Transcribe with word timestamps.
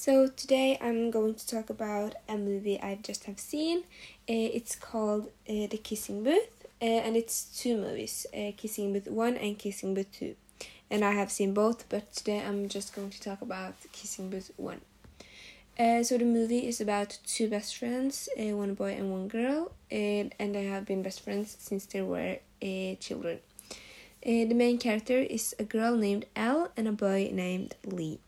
So 0.00 0.28
today 0.28 0.78
I'm 0.80 1.10
going 1.10 1.34
to 1.34 1.46
talk 1.46 1.68
about 1.68 2.14
a 2.26 2.38
movie 2.38 2.80
I 2.80 2.98
just 3.02 3.24
have 3.24 3.38
seen. 3.38 3.80
Uh, 4.26 4.48
it's 4.56 4.74
called 4.74 5.26
uh, 5.46 5.66
The 5.66 5.76
Kissing 5.76 6.24
Booth, 6.24 6.64
uh, 6.80 6.86
and 6.86 7.18
it's 7.18 7.44
two 7.44 7.76
movies: 7.76 8.24
uh, 8.32 8.52
Kissing 8.56 8.94
Booth 8.94 9.08
One 9.08 9.36
and 9.36 9.58
Kissing 9.58 9.92
Booth 9.92 10.10
Two. 10.10 10.36
And 10.90 11.04
I 11.04 11.10
have 11.10 11.30
seen 11.30 11.52
both, 11.52 11.86
but 11.90 12.14
today 12.14 12.40
I'm 12.40 12.66
just 12.70 12.94
going 12.94 13.10
to 13.10 13.20
talk 13.20 13.42
about 13.42 13.74
Kissing 13.92 14.30
Booth 14.30 14.50
One. 14.56 14.80
Uh, 15.78 16.02
so 16.02 16.16
the 16.16 16.24
movie 16.24 16.66
is 16.66 16.80
about 16.80 17.18
two 17.26 17.50
best 17.50 17.76
friends, 17.76 18.30
uh, 18.38 18.56
one 18.56 18.72
boy 18.72 18.92
and 18.92 19.12
one 19.12 19.28
girl, 19.28 19.70
and, 19.90 20.34
and 20.38 20.54
they 20.54 20.64
have 20.64 20.86
been 20.86 21.02
best 21.02 21.20
friends 21.20 21.58
since 21.60 21.84
they 21.84 22.00
were 22.00 22.38
children. 23.00 23.40
The 24.22 24.54
main 24.54 24.78
character 24.78 25.18
is 25.18 25.54
a 25.58 25.64
girl 25.64 25.94
named 25.94 26.24
Elle 26.34 26.70
and 26.74 26.88
a 26.88 26.92
boy 26.92 27.28
named 27.34 27.74
Lee. 27.84 28.20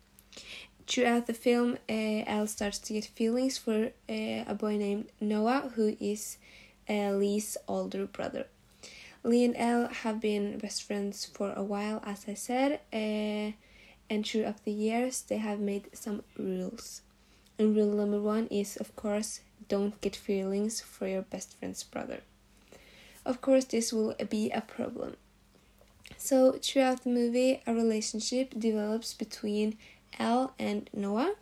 Throughout 0.87 1.27
the 1.27 1.35
film, 1.35 1.79
uh, 1.89 2.25
Elle 2.27 2.47
starts 2.47 2.79
to 2.81 2.93
get 2.93 3.05
feelings 3.05 3.57
for 3.57 3.93
uh, 4.09 4.45
a 4.47 4.55
boy 4.59 4.77
named 4.77 5.11
Noah, 5.21 5.71
who 5.75 5.97
is 6.01 6.39
uh, 6.89 7.13
Lee's 7.13 7.57
older 7.69 8.07
brother. 8.07 8.47
Lee 9.25 9.45
and 9.45 9.57
Elle 9.57 9.89
have 9.89 10.21
been 10.21 10.59
best 10.59 10.83
friends 10.83 11.25
for 11.25 11.53
a 11.53 11.63
while, 11.63 12.03
as 12.05 12.25
I 12.27 12.35
said, 12.35 12.81
uh, 12.93 13.53
and 14.11 14.27
throughout 14.27 14.65
the 14.65 14.73
years, 14.73 15.23
they 15.23 15.37
have 15.39 15.61
made 15.61 15.89
some 15.97 16.23
rules. 16.37 17.03
And 17.59 17.77
rule 17.77 17.95
number 17.95 18.21
one 18.21 18.49
is, 18.49 18.77
of 18.77 18.95
course, 18.97 19.41
don't 19.69 19.99
get 20.01 20.17
feelings 20.17 20.81
for 20.81 21.07
your 21.07 21.23
best 21.23 21.57
friend's 21.59 21.85
brother. 21.85 22.21
Of 23.25 23.41
course, 23.41 23.65
this 23.65 23.93
will 23.93 24.15
be 24.29 24.51
a 24.51 24.61
problem. 24.61 25.17
So, 26.19 26.59
throughout 26.61 27.05
the 27.05 27.11
movie, 27.11 27.63
a 27.67 27.73
relationship 27.73 28.55
develops 28.59 29.15
between 29.15 29.79
Elle 30.19 30.53
and 30.59 30.89
Noah. 30.93 31.35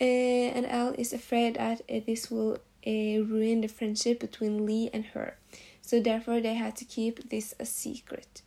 Uh, 0.00 0.04
and 0.04 0.66
Elle 0.66 0.94
is 0.96 1.12
afraid 1.12 1.56
that 1.56 1.82
uh, 1.90 2.00
this 2.06 2.30
will 2.30 2.54
uh, 2.86 3.20
ruin 3.24 3.60
the 3.60 3.68
friendship 3.68 4.20
between 4.20 4.64
Lee 4.64 4.88
and 4.92 5.06
her. 5.06 5.36
So, 5.82 6.00
therefore, 6.00 6.40
they 6.40 6.54
had 6.54 6.76
to 6.76 6.84
keep 6.84 7.28
this 7.30 7.54
a 7.58 7.66
secret. 7.66 8.42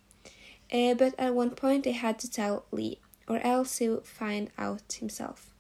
But 0.72 1.14
at 1.19 1.36
one 1.36 1.52
point, 1.52 1.83
they 1.83 1.92
had 1.92 2.17
to 2.19 2.31
tell 2.31 2.66
Lee, 2.72 3.00
or 3.27 3.39
else 3.39 3.77
he 3.77 3.89
would 3.89 4.05
find 4.05 4.50
out 4.58 4.94
himself. 4.94 5.53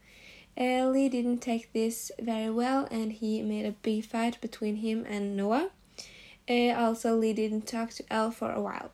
Uh, 0.57 0.87
Lee 0.87 1.09
didn't 1.09 1.39
take 1.39 1.73
this 1.73 2.11
very 2.19 2.49
well, 2.49 2.87
and 2.91 3.11
he 3.11 3.41
made 3.41 3.65
a 3.65 3.71
big 3.71 4.05
fight 4.05 4.39
between 4.41 4.77
him 4.77 5.05
and 5.07 5.35
Noah. 5.35 5.69
Uh, 6.49 6.71
also, 6.71 7.15
Lee 7.15 7.33
didn't 7.33 7.67
talk 7.67 7.89
to 7.91 8.03
Elle 8.11 8.31
for 8.31 8.51
a 8.51 8.61
while, 8.61 8.91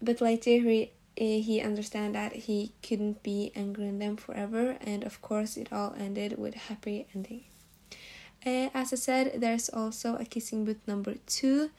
but 0.00 0.20
later 0.20 0.50
he 0.50 0.92
he 1.16 1.60
understand 1.60 2.14
that 2.14 2.32
he 2.32 2.72
couldn't 2.82 3.22
be 3.22 3.52
angry 3.54 3.88
on 3.88 3.98
them 3.98 4.16
forever, 4.16 4.76
and 4.80 5.04
of 5.04 5.20
course, 5.22 5.56
it 5.56 5.72
all 5.72 5.94
ended 5.98 6.38
with 6.38 6.56
a 6.56 6.58
happy 6.58 7.06
ending. 7.14 7.44
Uh, 8.44 8.70
as 8.74 8.92
I 8.92 8.96
said, 8.96 9.40
there's 9.40 9.68
also 9.68 10.16
a 10.16 10.24
kissing 10.24 10.64
booth 10.64 10.80
number 10.86 11.14
two, 11.26 11.70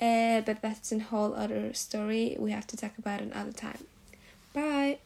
uh, 0.00 0.40
but 0.40 0.62
that's 0.62 0.90
a 0.90 0.98
whole 0.98 1.34
other 1.34 1.72
story 1.74 2.36
we 2.38 2.50
have 2.50 2.66
to 2.68 2.76
talk 2.76 2.98
about 2.98 3.20
another 3.20 3.52
time. 3.52 3.84
Bye. 4.52 4.98